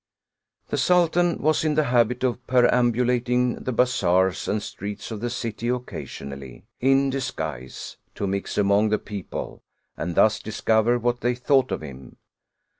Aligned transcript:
The 0.69 0.79
Sultan 0.79 1.37
was 1.37 1.63
in 1.63 1.75
the 1.75 1.83
habit 1.83 2.23
of 2.23 2.47
perambulating 2.47 3.53
the 3.63 3.71
bazaars 3.71 4.47
and 4.47 4.59
streets 4.63 5.11
of 5.11 5.19
the 5.21 5.29
city 5.29 5.67
occasionally, 5.69 6.65
in 6.79 7.11
disguise, 7.11 7.97
to 8.15 8.25
mix 8.25 8.57
among 8.57 8.89
the 8.89 8.97
people, 8.97 9.61
and 9.95 10.15
thus 10.15 10.39
discover 10.39 10.97
what 10.97 11.21
they 11.21 11.35
thought 11.35 11.71
of 11.71 11.81
him. 11.83 12.17